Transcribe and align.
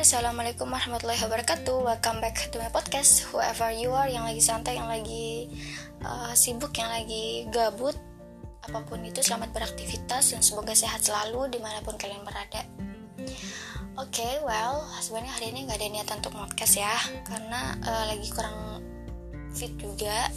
Assalamualaikum 0.00 0.64
warahmatullahi 0.64 1.20
wabarakatuh. 1.28 1.76
Welcome 1.84 2.24
back 2.24 2.48
to 2.48 2.56
my 2.56 2.72
podcast 2.72 3.28
Whoever 3.28 3.68
you 3.68 3.92
are, 3.92 4.08
yang 4.08 4.24
lagi 4.24 4.40
santai, 4.40 4.80
yang 4.80 4.88
lagi 4.88 5.52
uh, 6.00 6.32
sibuk, 6.32 6.72
yang 6.72 6.88
lagi 6.88 7.44
gabut 7.52 7.92
Apa 8.64 8.80
pun 8.88 9.04
itu, 9.04 9.20
selamat 9.20 9.52
beraktivitas 9.52 10.32
Dan 10.32 10.40
semoga 10.40 10.72
sehat 10.72 11.04
selalu 11.04 11.52
di 11.52 11.60
mana 11.60 11.84
pun 11.84 12.00
kalian 12.00 12.24
berada. 12.24 12.64
Oke, 14.00 14.24
okay, 14.24 14.40
well, 14.40 14.88
sebenarnya 15.04 15.36
hari 15.36 15.52
ini 15.52 15.68
gak 15.68 15.76
ada 15.76 15.88
niatan 15.92 16.16
untuk 16.24 16.32
podcast 16.32 16.80
ya 16.80 16.96
Karena 17.28 17.76
uh, 17.84 18.04
lagi 18.08 18.32
kurang 18.32 18.80
fit 19.52 19.76
juga. 19.76 20.32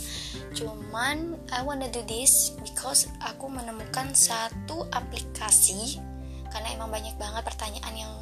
Cuman, 0.59 1.39
I 1.55 1.63
wanna 1.63 1.87
do 1.87 2.03
this 2.03 2.51
Because 2.59 3.07
aku 3.23 3.47
menemukan 3.47 4.11
satu 4.11 4.91
aplikasi 4.91 6.03
Karena 6.51 6.67
emang 6.75 6.91
banyak 6.91 7.15
banget 7.15 7.47
pertanyaan 7.47 7.95
yang 7.95 8.13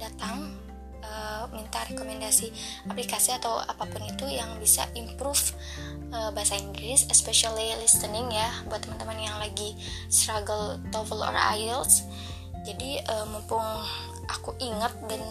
datang 0.00 0.65
uh, 1.04 1.44
minta 1.52 1.84
rekomendasi 1.88 2.52
aplikasi 2.88 3.34
atau 3.36 3.60
apa 3.60 3.84
pun 3.88 4.02
itu 4.04 4.24
yang 4.28 4.48
bisa 4.62 4.88
improve 4.94 5.52
uh, 6.12 6.30
bahasa 6.32 6.56
Inggris, 6.56 7.08
especially 7.10 7.74
listening 7.80 8.28
ya 8.32 8.48
buat 8.70 8.84
teman-teman 8.84 9.18
yang 9.20 9.36
lagi 9.36 9.76
struggle 10.08 10.80
TOEFL 10.92 11.20
or 11.24 11.36
IELTS. 11.56 12.06
Jadi 12.66 12.98
uh, 13.06 13.26
mumpung 13.30 13.62
aku 14.26 14.56
ingat 14.58 14.90
dan 15.06 15.22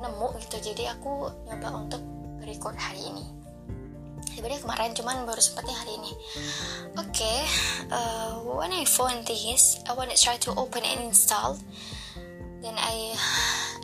nemu 0.00 0.28
gitu, 0.40 0.72
jadi 0.72 0.96
aku 0.96 1.28
nyoba 1.44 1.68
untuk 1.76 2.02
record 2.40 2.76
hari 2.80 3.04
ini. 3.04 3.24
Sebenarnya 4.30 4.64
kemarin 4.64 4.96
cuman 4.96 5.28
baru 5.28 5.42
sempatnya 5.42 5.76
hari 5.76 6.00
ini. 6.00 6.12
Oke, 6.96 7.12
okay, 7.12 7.38
uh, 7.92 8.40
when 8.56 8.72
I 8.72 8.88
found 8.88 9.28
this, 9.28 9.84
I 9.84 9.92
want 9.92 10.08
to 10.08 10.16
try 10.16 10.40
to 10.48 10.56
open 10.56 10.80
and 10.80 11.12
install. 11.12 11.60
Then 12.64 12.76
I 12.80 13.12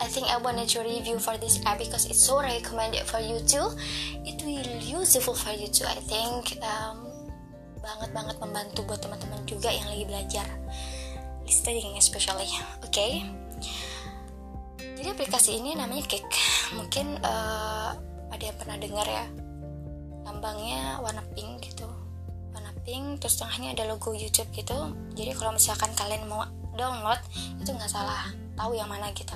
I 0.07 0.09
think 0.09 0.31
I 0.31 0.39
wanted 0.39 0.71
to 0.71 0.87
review 0.87 1.19
for 1.19 1.35
this 1.35 1.59
app 1.67 1.83
because 1.83 2.07
it's 2.07 2.23
so 2.23 2.39
recommended 2.39 3.03
for 3.03 3.19
you 3.19 3.43
too. 3.43 3.75
It 4.23 4.39
will 4.39 4.79
useful 4.79 5.35
for 5.35 5.51
you 5.51 5.67
too. 5.67 5.83
I 5.83 5.99
think 5.99 6.55
um, 6.63 7.11
banget 7.83 8.15
banget 8.15 8.39
membantu 8.39 8.87
buat 8.87 9.03
teman-teman 9.03 9.43
juga 9.43 9.67
yang 9.67 9.83
lagi 9.91 10.07
belajar 10.07 10.47
listening 11.43 11.99
especially. 11.99 12.47
Oke. 12.79 12.87
Okay? 12.87 13.11
Jadi 14.79 15.11
aplikasi 15.11 15.59
ini 15.59 15.75
namanya 15.75 16.07
Cake. 16.07 16.31
Mungkin 16.71 17.19
uh, 17.27 17.91
ada 18.31 18.43
yang 18.47 18.55
pernah 18.55 18.79
dengar 18.79 19.03
ya. 19.03 19.27
Lambangnya 20.23 21.03
warna 21.03 21.19
pink 21.35 21.67
gitu. 21.67 21.83
Warna 22.55 22.71
pink 22.87 23.19
terus 23.19 23.43
tengahnya 23.43 23.75
ada 23.75 23.91
logo 23.91 24.15
YouTube 24.15 24.47
gitu. 24.55 24.87
Jadi 25.19 25.35
kalau 25.35 25.51
misalkan 25.51 25.91
kalian 25.99 26.31
mau 26.31 26.47
download 26.79 27.19
itu 27.59 27.75
nggak 27.75 27.91
salah 27.91 28.31
tahu 28.55 28.71
yang 28.71 28.87
mana 28.87 29.11
gitu 29.11 29.35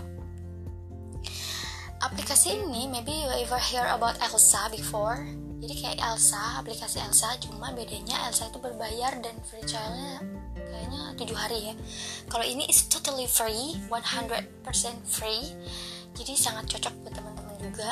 aplikasi 2.01 2.65
ini 2.65 2.89
maybe 2.89 3.13
you 3.13 3.29
ever 3.45 3.61
hear 3.61 3.85
about 3.93 4.17
Elsa 4.19 4.67
before? 4.73 5.21
Jadi 5.61 5.73
kayak 5.77 6.01
Elsa 6.01 6.57
aplikasi 6.57 6.97
Elsa 6.97 7.37
cuma 7.37 7.69
bedanya 7.69 8.25
Elsa 8.25 8.49
itu 8.49 8.57
berbayar 8.57 9.13
dan 9.21 9.37
free 9.45 9.61
trialnya 9.61 10.17
kayaknya 10.57 11.01
tujuh 11.21 11.37
hari 11.37 11.59
ya. 11.69 11.73
Kalau 12.25 12.41
ini 12.41 12.65
is 12.65 12.89
totally 12.89 13.29
free 13.29 13.77
100% 13.93 14.49
free. 15.05 15.53
Jadi 16.17 16.33
sangat 16.33 16.65
cocok 16.65 16.93
buat 17.05 17.13
teman-teman 17.13 17.55
juga. 17.61 17.91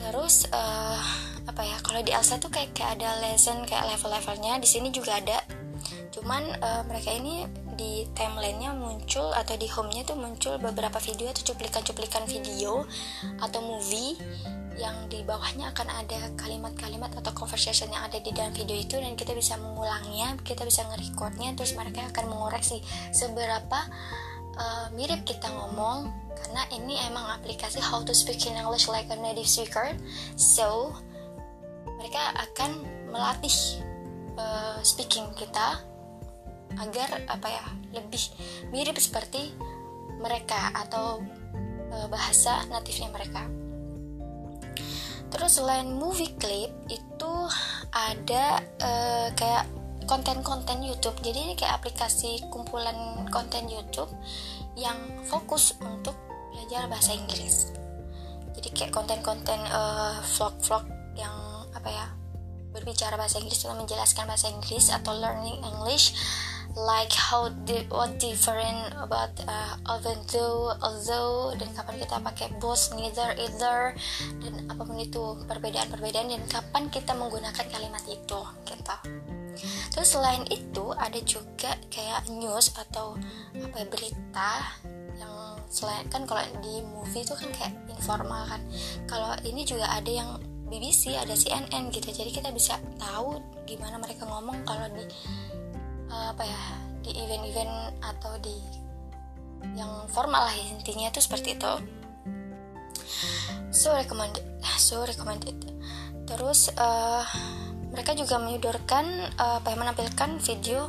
Terus 0.00 0.48
uh, 0.48 1.00
apa 1.44 1.62
ya 1.68 1.76
kalau 1.84 2.00
di 2.00 2.16
Elsa 2.16 2.40
tuh 2.40 2.48
kayak 2.48 2.72
kayak 2.72 2.96
ada 2.96 3.20
lesson 3.20 3.60
kayak 3.68 3.84
level-levelnya 3.92 4.56
di 4.56 4.68
sini 4.68 4.88
juga 4.88 5.20
ada. 5.20 5.44
Cuman 6.08 6.56
uh, 6.64 6.82
mereka 6.88 7.12
ini 7.12 7.44
di 7.80 8.04
timelinenya 8.12 8.76
muncul 8.76 9.32
atau 9.32 9.56
di 9.56 9.64
home-nya 9.64 10.04
tuh 10.04 10.20
muncul 10.20 10.60
beberapa 10.60 11.00
video 11.00 11.32
atau 11.32 11.48
cuplikan-cuplikan 11.48 12.28
video 12.28 12.84
atau 13.40 13.64
movie 13.64 14.20
yang 14.76 15.08
di 15.08 15.24
bawahnya 15.24 15.72
akan 15.72 15.88
ada 15.88 16.28
kalimat-kalimat 16.36 17.08
atau 17.16 17.32
conversation 17.32 17.88
yang 17.88 18.04
ada 18.04 18.20
di 18.20 18.36
dalam 18.36 18.52
video 18.52 18.76
itu 18.76 19.00
dan 19.00 19.16
kita 19.16 19.32
bisa 19.32 19.56
mengulangnya, 19.56 20.36
kita 20.44 20.68
bisa 20.68 20.84
nge-recordnya 20.92 21.56
terus 21.56 21.72
mereka 21.72 22.04
akan 22.12 22.28
mengoreksi 22.28 22.84
seberapa 23.16 23.80
uh, 24.60 24.92
mirip 24.92 25.24
kita 25.24 25.48
ngomong 25.48 26.12
karena 26.36 26.62
ini 26.76 27.00
emang 27.08 27.32
aplikasi 27.40 27.80
how 27.80 28.04
to 28.04 28.12
speak 28.12 28.44
in 28.44 28.56
English 28.60 28.88
like 28.88 29.08
a 29.08 29.16
native 29.16 29.48
speaker. 29.48 29.96
So 30.36 30.92
mereka 31.96 32.32
akan 32.36 32.84
melatih 33.12 33.84
uh, 34.36 34.80
speaking 34.84 35.28
kita 35.36 35.89
agar 36.78 37.26
apa 37.26 37.48
ya 37.50 37.64
lebih 37.98 38.22
mirip 38.70 38.94
seperti 39.00 39.50
mereka 40.20 40.70
atau 40.76 41.24
e, 41.90 41.96
bahasa 42.06 42.62
natifnya 42.70 43.10
mereka. 43.10 43.48
Terus 45.30 45.62
selain 45.62 45.90
movie 45.94 46.34
clip 46.38 46.70
itu 46.90 47.32
ada 47.90 48.62
e, 48.78 48.90
kayak 49.34 49.64
konten-konten 50.10 50.82
YouTube. 50.82 51.14
Jadi 51.22 51.38
ini 51.38 51.54
kayak 51.54 51.82
aplikasi 51.82 52.42
kumpulan 52.50 53.22
konten 53.30 53.70
YouTube 53.70 54.10
yang 54.74 54.98
fokus 55.30 55.78
untuk 55.78 56.18
belajar 56.50 56.90
bahasa 56.90 57.14
Inggris. 57.14 57.70
Jadi 58.58 58.68
kayak 58.74 58.90
konten-konten 58.90 59.62
uh, 59.70 60.18
vlog-vlog 60.34 60.84
yang 61.14 61.32
apa 61.70 61.88
ya 61.88 62.06
berbicara 62.74 63.14
bahasa 63.14 63.38
Inggris 63.38 63.62
atau 63.62 63.78
menjelaskan 63.78 64.26
bahasa 64.26 64.50
Inggris 64.50 64.90
atau 64.90 65.14
learning 65.14 65.62
English 65.62 66.14
like 66.78 67.10
how 67.10 67.50
di, 67.66 67.82
what 67.90 68.14
different 68.22 68.94
about 69.02 69.34
uh, 69.46 69.74
even 69.98 70.18
though 70.30 70.70
although 70.78 71.50
dan 71.58 71.70
kapan 71.74 71.98
kita 71.98 72.16
pakai 72.22 72.46
both 72.62 72.94
neither 72.94 73.34
either 73.34 73.94
dan 74.38 74.54
apa 74.70 74.82
pun 74.86 74.98
itu 74.98 75.34
perbedaan-perbedaan 75.50 76.30
dan 76.30 76.42
kapan 76.46 76.86
kita 76.92 77.12
menggunakan 77.16 77.66
kalimat 77.66 78.04
itu 78.06 78.40
gitu. 78.66 78.96
Terus 79.90 80.08
selain 80.08 80.46
itu 80.48 80.94
ada 80.94 81.20
juga 81.26 81.74
kayak 81.90 82.30
news 82.30 82.72
atau 82.72 83.18
apa 83.52 83.76
ya, 83.76 83.86
berita 83.90 84.52
yang 85.18 85.36
selain 85.68 86.06
kan 86.08 86.24
kalau 86.24 86.40
di 86.62 86.80
movie 86.86 87.26
itu 87.26 87.34
kan 87.34 87.50
kayak 87.50 87.74
informal 87.90 88.46
kan. 88.46 88.62
Kalau 89.10 89.34
ini 89.42 89.66
juga 89.66 89.90
ada 89.90 90.08
yang 90.08 90.38
BBC 90.70 91.18
ada 91.18 91.34
CNN 91.34 91.90
gitu. 91.90 92.14
Jadi 92.14 92.30
kita 92.30 92.54
bisa 92.54 92.78
tahu 92.96 93.42
gimana 93.66 93.98
mereka 93.98 94.22
ngomong 94.22 94.62
kalau 94.62 94.86
di 94.94 95.02
apa 96.10 96.42
ya 96.42 96.62
di 97.00 97.10
event-event 97.16 97.96
atau 98.02 98.36
di 98.42 98.56
yang 99.76 100.08
formal 100.10 100.48
lah 100.48 100.56
intinya 100.56 101.08
itu 101.08 101.20
seperti 101.22 101.54
itu. 101.56 101.72
So 103.70 103.94
recommended 103.94 104.50
so 104.80 105.04
recommended 105.04 105.54
terus 106.24 106.72
uh, 106.80 107.22
mereka 107.92 108.16
juga 108.16 108.40
menyodorkan 108.40 109.04
uh, 109.36 109.60
apa 109.60 109.70
yang 109.70 109.86
menampilkan 109.86 110.40
video 110.40 110.88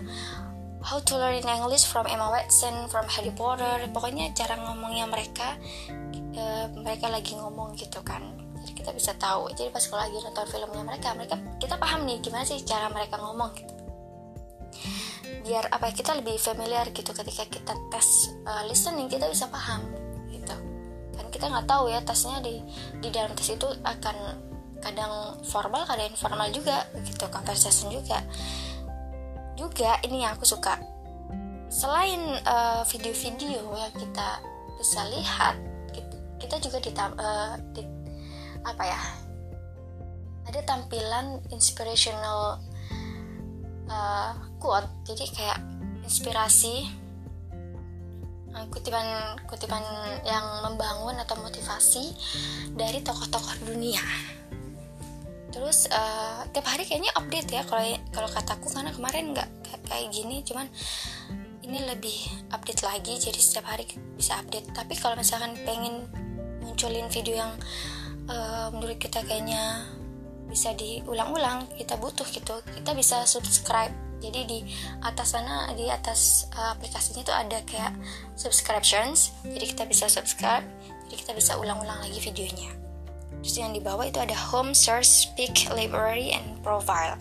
how 0.81 0.98
to 1.04 1.20
learn 1.20 1.44
English 1.44 1.86
from 1.86 2.10
Emma 2.10 2.31
Watson 2.31 2.90
from 2.90 3.06
Harry 3.12 3.30
Potter 3.36 3.86
pokoknya 3.92 4.31
cara 4.34 4.58
ngomongnya 4.58 5.06
mereka 5.06 5.60
uh, 6.40 6.66
mereka 6.80 7.12
lagi 7.12 7.36
ngomong 7.36 7.76
gitu 7.76 8.00
kan. 8.02 8.24
Jadi 8.62 8.78
kita 8.78 8.94
bisa 8.94 9.18
tahu. 9.18 9.50
Jadi 9.58 9.74
pas 9.74 9.81
kalau 9.81 10.06
lagi 10.06 10.18
nonton 10.22 10.46
filmnya 10.46 10.84
mereka 10.86 11.18
mereka 11.18 11.36
kita 11.58 11.76
paham 11.81 12.06
nih 12.06 12.22
gimana 12.22 12.46
sih 12.46 12.62
cara 12.62 12.88
mereka 12.94 13.18
ngomong 13.18 13.54
gitu 13.58 13.81
biar 15.51 15.67
apa 15.67 15.91
ya, 15.91 15.94
kita 16.00 16.16
lebih 16.16 16.39
familiar 16.39 16.88
gitu 16.95 17.12
ketika 17.12 17.44
kita 17.44 17.75
tes 17.91 18.31
uh, 18.47 18.63
listening 18.72 19.12
kita 19.12 19.28
bisa 19.28 19.51
paham 19.51 19.84
gitu. 20.31 20.56
Kan 21.12 21.28
kita 21.28 21.51
nggak 21.51 21.67
tahu 21.67 21.91
ya 21.91 22.00
tesnya 22.07 22.39
di 22.39 22.63
di 23.03 23.12
dalam 23.12 23.35
tes 23.35 23.51
itu 23.51 23.67
akan 23.84 24.16
kadang 24.79 25.35
formal 25.44 25.84
kadang 25.84 26.07
informal 26.07 26.47
juga 26.56 26.88
gitu. 27.03 27.28
Conversation 27.28 27.91
juga. 27.91 28.23
Juga 29.59 30.00
ini 30.07 30.23
yang 30.23 30.39
aku 30.39 30.47
suka. 30.47 30.79
Selain 31.68 32.39
uh, 32.47 32.88
video-video 32.88 33.75
yang 33.75 33.92
kita 34.00 34.39
bisa 34.80 35.04
lihat 35.12 35.59
kita 36.42 36.57
juga 36.57 36.81
di, 36.81 36.92
uh, 36.97 37.54
di 37.77 37.86
apa 38.65 38.83
ya 38.83 39.01
ada 40.50 40.59
tampilan 40.65 41.38
inspirational 41.54 42.57
uh, 43.86 44.33
quote 44.62 44.86
jadi 45.10 45.25
kayak 45.34 45.60
inspirasi 46.06 46.86
uh, 48.54 48.66
kutipan 48.69 49.36
kutipan 49.50 49.81
yang 50.22 50.46
membangun 50.62 51.18
atau 51.18 51.36
motivasi 51.42 52.13
dari 52.78 53.02
tokoh-tokoh 53.02 53.66
dunia. 53.66 54.02
Terus 55.52 55.90
uh, 55.92 56.48
tiap 56.54 56.63
hari 56.69 56.88
kayaknya 56.88 57.12
update 57.18 57.50
ya 57.52 57.66
kalau 57.66 57.84
kalau 58.13 58.30
kataku 58.30 58.72
karena 58.72 58.94
kemarin 58.94 59.34
nggak 59.36 59.50
kayak 59.90 60.08
gini 60.13 60.40
cuman 60.48 60.69
ini 61.68 61.84
lebih 61.84 62.16
update 62.56 62.84
lagi 62.88 63.19
jadi 63.19 63.40
setiap 63.42 63.66
hari 63.68 63.90
bisa 64.16 64.40
update. 64.40 64.72
Tapi 64.72 64.94
kalau 64.96 65.18
misalkan 65.18 65.57
pengen 65.66 66.07
munculin 66.64 67.10
video 67.10 67.42
yang 67.42 67.52
uh, 68.30 68.69
menurut 68.72 69.02
kita 69.02 69.25
kayaknya 69.25 69.90
bisa 70.52 70.75
diulang-ulang 70.75 71.64
kita 71.80 71.96
butuh 71.96 72.28
gitu 72.28 72.60
kita 72.75 72.92
bisa 72.92 73.24
subscribe 73.24 74.11
jadi 74.21 74.45
di 74.45 74.59
atas 75.01 75.33
sana 75.33 75.73
di 75.73 75.89
atas 75.89 76.45
uh, 76.53 76.77
aplikasinya 76.77 77.25
itu 77.25 77.33
ada 77.33 77.57
kayak 77.65 77.97
subscriptions. 78.38 79.33
Jadi 79.41 79.65
kita 79.73 79.83
bisa 79.89 80.06
subscribe 80.06 80.63
jadi 81.12 81.27
kita 81.27 81.33
bisa 81.35 81.59
ulang-ulang 81.59 82.00
lagi 82.07 82.23
videonya. 82.23 82.71
Terus 83.44 83.56
yang 83.59 83.75
di 83.75 83.83
bawah 83.83 84.07
itu 84.07 84.23
ada 84.23 84.31
home 84.31 84.71
search 84.71 85.27
speak 85.27 85.68
library 85.75 86.31
and 86.31 86.56
profile. 86.63 87.19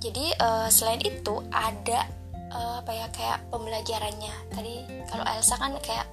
Jadi 0.00 0.32
uh, 0.40 0.72
selain 0.72 1.04
itu 1.04 1.44
ada 1.52 2.08
uh, 2.48 2.80
apa 2.80 2.96
ya 2.96 3.06
kayak 3.12 3.44
pembelajarannya. 3.52 4.32
Tadi 4.48 4.74
kalau 5.12 5.28
Elsa 5.28 5.60
kan 5.60 5.76
kayak 5.84 6.08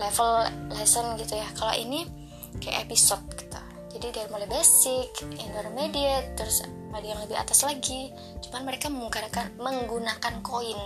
level 0.00 0.48
lesson 0.72 1.20
gitu 1.20 1.36
ya. 1.36 1.44
Kalau 1.60 1.76
ini 1.76 2.08
kayak 2.56 2.88
episode 2.88 3.20
gitu. 3.36 3.60
Jadi 3.92 4.06
dari 4.16 4.28
mulai 4.32 4.48
basic 4.48 5.12
intermediate 5.36 6.32
terus 6.32 6.64
ada 6.96 7.06
yang 7.06 7.20
lebih 7.22 7.36
atas 7.36 7.62
lagi. 7.62 8.10
Cuman 8.40 8.64
mereka 8.64 8.88
menggunakan 8.88 9.52
menggunakan 9.60 10.34
koin. 10.40 10.80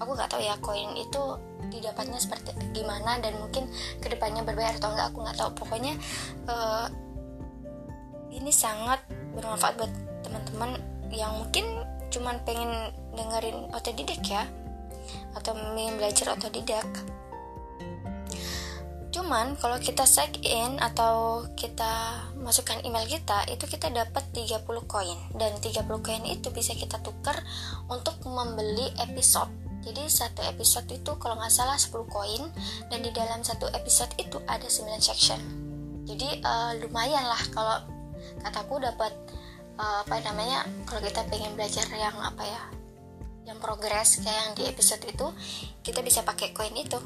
Aku 0.00 0.10
nggak 0.12 0.28
tahu 0.32 0.42
ya 0.44 0.56
koin 0.60 0.92
itu 0.96 1.22
didapatnya 1.72 2.20
seperti 2.20 2.52
gimana 2.72 3.20
dan 3.20 3.36
mungkin 3.40 3.68
ke 4.00 4.12
depannya 4.12 4.44
berbayar 4.44 4.76
atau 4.76 4.92
enggak 4.92 5.08
aku 5.12 5.18
nggak 5.24 5.38
tahu. 5.38 5.50
Pokoknya 5.56 5.94
uh, 6.48 6.88
ini 8.32 8.52
sangat 8.52 9.00
bermanfaat 9.32 9.80
buat 9.80 9.92
teman-teman 10.24 10.80
yang 11.12 11.32
mungkin 11.38 11.64
cuman 12.12 12.40
pengen 12.44 12.92
dengerin 13.16 13.68
otodidak 13.72 14.20
ya 14.24 14.44
atau 15.36 15.52
ingin 15.76 15.96
belajar 16.00 16.32
otodidak 16.32 16.86
cuman 19.16 19.56
kalau 19.56 19.80
kita 19.80 20.04
check 20.04 20.44
in 20.44 20.76
atau 20.76 21.48
kita 21.56 22.20
masukkan 22.36 22.76
email 22.84 23.08
kita 23.08 23.48
itu 23.48 23.64
kita 23.64 23.88
dapat 23.88 24.28
30 24.36 24.60
koin. 24.84 25.16
Dan 25.32 25.56
30 25.56 25.88
koin 26.04 26.24
itu 26.28 26.52
bisa 26.52 26.76
kita 26.76 27.00
tukar 27.00 27.40
untuk 27.88 28.20
membeli 28.28 28.92
episode. 29.00 29.48
Jadi 29.80 30.04
satu 30.12 30.44
episode 30.44 30.84
itu 30.92 31.16
kalau 31.16 31.40
nggak 31.40 31.48
salah 31.48 31.80
10 31.80 31.96
koin 32.12 32.44
dan 32.92 33.00
di 33.00 33.08
dalam 33.16 33.40
satu 33.40 33.72
episode 33.72 34.12
itu 34.20 34.36
ada 34.44 34.68
9 34.68 35.00
section. 35.00 35.40
Jadi 36.04 36.44
uh, 36.44 36.76
lumayan 36.84 37.24
lah 37.24 37.40
kalau 37.56 37.88
kataku 38.44 38.84
dapat 38.84 39.16
uh, 39.80 40.04
apa 40.04 40.20
namanya 40.20 40.68
kalau 40.84 41.00
kita 41.00 41.24
pengen 41.32 41.56
belajar 41.56 41.88
yang 41.96 42.14
apa 42.20 42.44
ya 42.44 42.62
yang 43.46 43.58
progres 43.62 44.20
kayak 44.20 44.34
yang 44.42 44.52
di 44.58 44.62
episode 44.66 45.02
itu 45.06 45.26
kita 45.86 46.02
bisa 46.02 46.26
pakai 46.26 46.50
koin 46.50 46.74
itu 46.74 46.98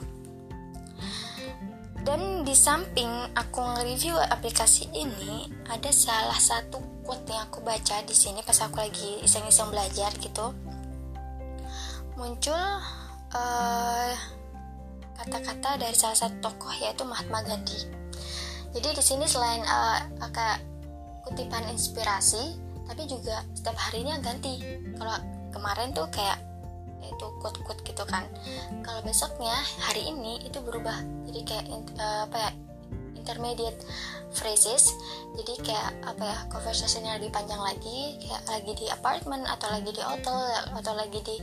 dan 2.07 2.43
di 2.47 2.57
samping 2.57 3.09
aku 3.37 3.61
nge-review 3.61 4.17
aplikasi 4.33 4.89
ini 4.97 5.53
ada 5.69 5.93
salah 5.93 6.39
satu 6.39 6.81
quote 7.05 7.29
yang 7.29 7.45
aku 7.47 7.61
baca 7.61 8.01
di 8.05 8.17
sini 8.17 8.41
pas 8.41 8.57
aku 8.65 8.81
lagi 8.81 9.21
iseng-iseng 9.21 9.69
belajar 9.69 10.09
gitu 10.21 10.53
muncul 12.17 12.65
eh, 13.37 14.13
kata-kata 15.21 15.77
dari 15.77 15.93
salah 15.93 16.17
satu 16.17 16.41
tokoh 16.41 16.73
yaitu 16.81 17.05
Mahatma 17.05 17.45
Gandhi. 17.45 17.85
Jadi 18.73 18.89
di 18.97 19.03
sini 19.05 19.27
selain 19.29 19.61
uh, 19.67 20.01
kayak 20.33 20.65
kutipan 21.29 21.69
inspirasi, 21.69 22.57
tapi 22.89 23.05
juga 23.05 23.45
setiap 23.53 23.77
harinya 23.77 24.17
ganti. 24.25 24.63
Kalau 24.97 25.17
kemarin 25.53 25.93
tuh 25.93 26.09
kayak 26.09 26.41
itu 27.05 27.27
quote-quote 27.41 27.83
gitu 27.85 28.05
kan. 28.05 28.27
Kalau 28.85 29.01
besoknya 29.05 29.55
hari 29.81 30.09
ini 30.09 30.41
itu 30.45 30.59
berubah. 30.61 31.01
Jadi 31.29 31.41
kayak 31.47 31.67
uh, 31.97 32.29
apa 32.29 32.37
ya 32.37 32.51
intermediate 33.17 33.81
phrases. 34.33 34.97
Jadi 35.37 35.61
kayak 35.63 35.91
apa 36.05 36.25
ya 36.25 36.39
conversationnya 36.51 37.17
lebih 37.21 37.31
panjang 37.31 37.61
lagi 37.61 38.19
kayak 38.21 38.43
lagi 38.49 38.73
di 38.77 38.87
apartemen 38.89 39.45
atau 39.47 39.69
lagi 39.71 39.91
di 39.93 40.03
hotel 40.03 40.37
atau 40.75 40.93
lagi 40.97 41.21
di 41.23 41.37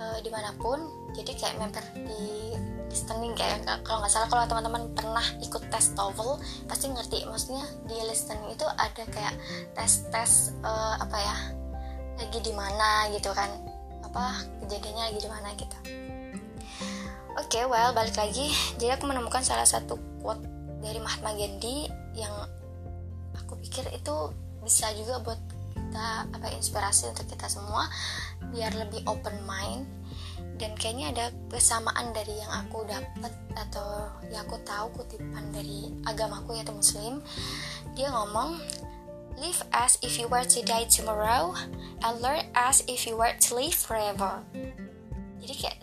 uh, 0.00 0.18
di 0.20 0.30
mana 0.32 0.50
pun. 0.58 0.78
Jadi 1.14 1.32
kayak 1.36 1.58
member 1.58 1.84
di 1.94 2.54
listening 2.90 3.38
kayak 3.38 3.62
kalau 3.86 4.02
nggak 4.02 4.10
salah 4.10 4.26
kalau 4.26 4.44
teman-teman 4.50 4.90
pernah 4.98 5.22
ikut 5.38 5.62
tes 5.70 5.94
TOEFL 5.94 6.42
pasti 6.66 6.90
ngerti. 6.90 7.18
Maksudnya 7.26 7.66
di 7.86 7.96
listening 8.02 8.50
itu 8.50 8.66
ada 8.66 9.04
kayak 9.06 9.34
tes-tes 9.78 10.54
uh, 10.66 10.98
apa 10.98 11.18
ya 11.18 11.36
lagi 12.20 12.38
di 12.44 12.52
mana 12.52 13.08
gitu 13.16 13.32
kan 13.32 13.48
apa 14.10 14.42
kejadiannya 14.66 15.04
lagi 15.06 15.18
di 15.22 15.30
mana 15.30 15.48
gitu. 15.54 15.78
Oke, 17.38 17.62
okay, 17.62 17.64
well 17.64 17.94
balik 17.94 18.18
lagi. 18.18 18.50
Jadi 18.74 18.90
aku 18.90 19.06
menemukan 19.06 19.46
salah 19.46 19.64
satu 19.64 19.94
quote 20.18 20.42
dari 20.82 20.98
Mahatma 20.98 21.30
Gandhi 21.38 21.86
yang 22.18 22.34
aku 23.38 23.54
pikir 23.62 23.86
itu 23.94 24.34
bisa 24.66 24.90
juga 24.98 25.22
buat 25.22 25.38
kita 25.90 26.26
apa 26.26 26.46
inspirasi 26.58 27.14
untuk 27.14 27.30
kita 27.30 27.46
semua 27.46 27.86
biar 28.50 28.74
lebih 28.74 29.06
open 29.06 29.46
mind. 29.46 29.86
Dan 30.58 30.76
kayaknya 30.76 31.14
ada 31.14 31.26
kesamaan 31.48 32.12
dari 32.12 32.36
yang 32.36 32.52
aku 32.66 32.84
dapat 32.84 33.32
atau 33.56 34.10
yang 34.28 34.44
aku 34.44 34.60
tahu 34.66 34.92
kutipan 34.92 35.54
dari 35.54 35.88
agamaku 36.04 36.58
yaitu 36.58 36.74
muslim. 36.74 37.22
Dia 37.96 38.12
ngomong 38.12 38.58
live 39.40 39.64
as 39.72 39.96
if 40.04 40.20
you 40.20 40.28
were 40.28 40.44
to 40.44 40.60
die 40.62 40.84
tomorrow 40.84 41.56
and 42.04 42.14
learn 42.20 42.44
as 42.54 42.84
if 42.86 43.08
you 43.08 43.16
were 43.16 43.32
to 43.40 43.56
live 43.56 43.74
forever. 43.74 44.44
Jadi 45.40 45.54
kayak 45.56 45.76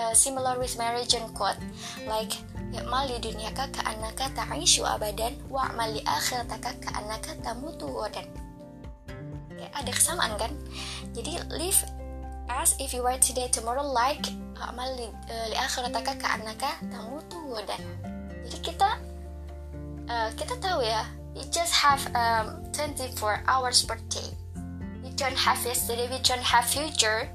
uh, 0.00 0.14
similar 0.16 0.56
with 0.56 0.80
marriage 0.80 1.12
and 1.12 1.28
quote 1.36 1.60
like 2.08 2.32
i'mal 2.72 3.04
di 3.06 3.20
dunia 3.20 3.52
ka 3.52 3.68
annaka 3.84 4.32
ta'ishu 4.32 4.82
abadan 4.82 5.36
wa 5.52 5.68
amal 5.68 5.88
di 5.92 6.00
akhirataka 6.02 6.72
ka 6.80 6.90
annaka 6.96 7.36
tamutu 7.44 7.86
wadan 7.88 8.26
ya, 9.54 9.68
ada 9.76 9.92
kesamaan 9.92 10.34
kan? 10.40 10.52
Jadi 11.12 11.40
live 11.52 11.80
as 12.48 12.74
if 12.80 12.96
you 12.96 13.04
were 13.04 13.16
today 13.20 13.48
tomorrow 13.52 13.84
like 13.84 14.24
amal 14.64 14.88
li, 14.96 15.06
uh, 15.08 15.46
li 15.52 15.56
akhirataka 15.56 16.16
ka 16.16 16.26
annaka 16.40 16.70
tamutu 16.88 17.36
wadan 17.52 17.80
jadi 18.48 18.58
kita 18.62 18.88
uh, 20.08 20.28
kita 20.38 20.54
tahu 20.62 20.80
ya 20.80 21.04
we 21.36 21.44
just 21.52 21.72
have 21.76 22.00
um, 22.16 22.64
24 22.72 23.44
hours 23.46 23.84
per 23.84 24.00
day. 24.08 24.32
We 25.04 25.12
don't 25.12 25.36
have 25.36 25.60
yesterday 25.64 26.08
we 26.08 26.18
don't 26.24 26.42
have 26.42 26.64
future. 26.64 27.28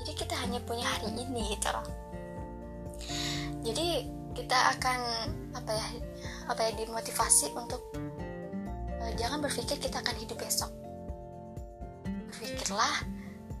Jadi 0.00 0.12
kita 0.16 0.34
hanya 0.40 0.58
punya 0.64 0.88
hari 0.88 1.12
ini 1.20 1.52
gitu 1.52 1.68
loh. 1.68 1.86
Jadi 3.62 4.08
kita 4.32 4.58
akan 4.74 4.98
apa 5.52 5.70
ya 5.76 5.86
apa 6.48 6.60
ya 6.64 6.70
dimotivasi 6.80 7.52
untuk 7.52 7.84
uh, 8.98 9.12
jangan 9.20 9.44
berpikir 9.44 9.76
kita 9.76 10.00
akan 10.00 10.16
hidup 10.16 10.40
besok. 10.40 10.72
Berpikirlah 12.32 13.04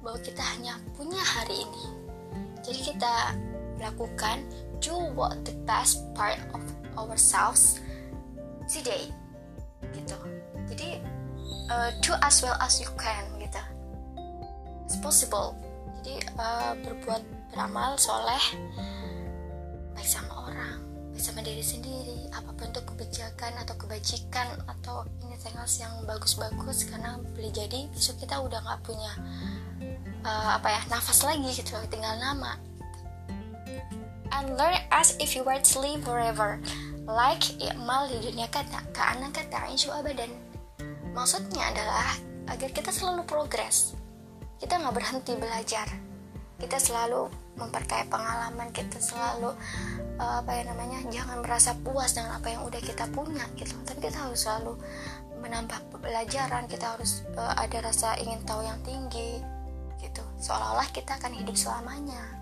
bahwa 0.00 0.18
kita 0.24 0.42
hanya 0.56 0.80
punya 0.96 1.20
hari 1.20 1.60
ini. 1.60 1.86
Jadi 2.64 2.96
kita 2.96 3.36
lakukan 3.84 4.48
do 4.80 4.96
what 5.12 5.44
the 5.44 5.54
best 5.68 6.00
part 6.16 6.40
of 6.56 6.62
ourselves 6.96 7.78
today 8.66 9.12
gitu. 9.94 10.16
Jadi 10.72 11.00
uh, 11.68 11.92
do 12.00 12.12
as 12.24 12.40
well 12.40 12.56
as 12.60 12.80
you 12.80 12.88
can 12.96 13.24
gitu. 13.38 13.62
As 14.88 14.96
possible. 15.00 15.54
Jadi 16.02 16.24
uh, 16.36 16.74
berbuat 16.82 17.22
beramal 17.52 18.00
soleh 18.00 18.40
baik 19.92 20.08
sama 20.08 20.48
orang 20.48 20.80
baik 21.12 21.20
sama 21.20 21.44
diri 21.44 21.60
sendiri 21.60 22.26
apa 22.32 22.48
pun 22.56 22.72
itu 22.72 22.80
kebijakan 22.80 23.52
atau 23.60 23.76
kebajikan 23.76 24.48
atau 24.64 25.04
ini 25.20 25.36
tengos 25.36 25.78
yang 25.78 25.92
bagus-bagus 26.08 26.88
karena 26.88 27.20
boleh 27.20 27.52
jadi 27.52 27.86
besok 27.92 28.24
kita 28.24 28.40
udah 28.40 28.58
nggak 28.64 28.80
punya 28.88 29.12
uh, 30.24 30.56
apa 30.56 30.72
ya 30.72 30.80
nafas 30.88 31.22
lagi 31.22 31.44
gitu 31.52 31.76
tinggal 31.92 32.16
nama. 32.16 32.56
And 34.32 34.56
learn 34.56 34.80
as 34.88 35.12
if 35.20 35.36
you 35.36 35.44
were 35.44 35.60
to 35.60 35.76
live 35.76 36.08
forever 36.08 36.56
like 37.06 37.56
ikmal 37.58 38.06
di 38.06 38.18
dunia 38.22 38.46
kata 38.46 38.82
anak 38.94 39.34
kata 39.34 39.70
insya 39.70 39.98
abadan 39.98 40.30
maksudnya 41.12 41.68
adalah 41.70 42.16
agar 42.48 42.70
kita 42.72 42.90
selalu 42.90 43.22
progres. 43.28 43.94
Kita 44.58 44.78
nggak 44.78 44.94
berhenti 44.94 45.32
belajar. 45.38 45.86
Kita 46.58 46.78
selalu 46.78 47.26
memperkaya 47.58 48.06
pengalaman 48.08 48.70
kita 48.70 48.96
selalu 49.02 49.52
uh, 50.16 50.40
apa 50.40 50.50
ya 50.56 50.62
namanya 50.70 51.04
jangan 51.10 51.42
merasa 51.42 51.74
puas 51.82 52.14
dengan 52.14 52.38
apa 52.38 52.48
yang 52.48 52.62
udah 52.62 52.80
kita 52.80 53.06
punya 53.10 53.44
gitu. 53.58 53.74
Tapi 53.82 53.98
kita 53.98 54.18
harus 54.30 54.46
selalu 54.46 54.78
menambah 55.42 55.78
pelajaran 55.98 56.70
kita 56.70 56.94
harus 56.94 57.26
uh, 57.34 57.54
ada 57.58 57.82
rasa 57.82 58.14
ingin 58.22 58.38
tahu 58.46 58.62
yang 58.62 58.78
tinggi 58.86 59.42
gitu. 59.98 60.22
Seolah-olah 60.38 60.86
kita 60.94 61.18
akan 61.18 61.34
hidup 61.34 61.58
selamanya 61.58 62.41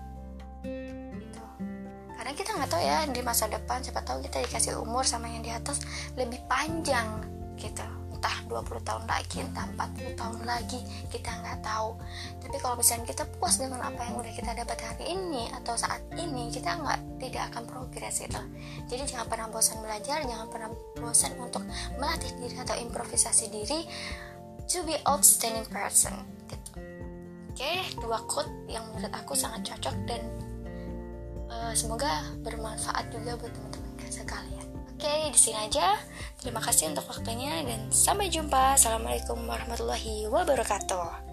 karena 2.31 2.47
kita 2.47 2.55
nggak 2.55 2.71
tahu 2.71 2.83
ya 2.87 2.97
di 3.11 3.21
masa 3.27 3.51
depan 3.51 3.83
siapa 3.83 4.07
tahu 4.07 4.23
kita 4.23 4.39
dikasih 4.47 4.79
umur 4.79 5.03
sama 5.03 5.27
yang 5.27 5.43
di 5.43 5.51
atas 5.51 5.83
lebih 6.15 6.39
panjang 6.47 7.19
gitu. 7.59 7.83
Entah 8.15 8.37
20 8.47 8.87
tahun 8.87 9.03
lagi 9.03 9.43
entah 9.43 9.67
40 9.75 10.15
tahun 10.15 10.39
lagi 10.47 10.79
kita 11.11 11.27
nggak 11.27 11.59
tahu. 11.59 11.99
Tapi 12.39 12.55
kalau 12.63 12.79
misalnya 12.79 13.03
kita 13.11 13.27
puas 13.35 13.59
dengan 13.59 13.83
apa 13.83 13.99
yang 14.07 14.15
udah 14.15 14.31
kita 14.31 14.55
dapat 14.55 14.79
hari 14.79 15.11
ini 15.11 15.51
atau 15.59 15.75
saat 15.75 15.99
ini 16.15 16.47
kita 16.55 16.79
nggak 16.79 17.19
tidak 17.19 17.51
akan 17.51 17.63
progres 17.67 18.23
gitu. 18.23 18.41
Jadi 18.87 19.03
jangan 19.11 19.27
pernah 19.27 19.51
bosan 19.51 19.83
belajar 19.83 20.23
jangan 20.23 20.47
pernah 20.47 20.71
bosan 21.03 21.35
untuk 21.35 21.67
melatih 21.99 22.31
diri 22.39 22.55
atau 22.63 22.79
improvisasi 22.79 23.51
diri 23.51 23.83
to 24.71 24.79
be 24.87 24.95
outstanding 25.03 25.67
person 25.67 26.15
gitu. 26.47 26.79
Oke 27.51 27.75
dua 27.99 28.23
quote 28.23 28.71
yang 28.71 28.87
menurut 28.95 29.11
aku 29.11 29.35
sangat 29.35 29.67
cocok 29.67 30.07
dan 30.07 30.23
uh, 31.51 31.73
semoga 31.75 32.23
bermanfaat 32.41 33.11
juga 33.11 33.35
buat 33.35 33.51
teman-teman 33.51 33.91
sekalian. 34.11 34.67
Oke, 34.95 35.15
di 35.33 35.39
sini 35.39 35.57
aja. 35.57 35.97
Terima 36.37 36.61
kasih 36.61 36.93
untuk 36.93 37.05
waktunya 37.09 37.61
dan 37.65 37.89
sampai 37.89 38.29
jumpa. 38.29 38.77
Assalamualaikum 38.77 39.37
warahmatullahi 39.45 40.29
wabarakatuh. 40.29 41.30